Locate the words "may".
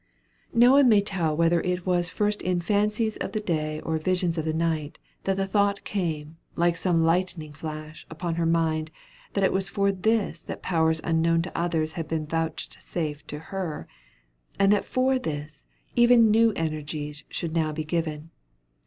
0.89-0.99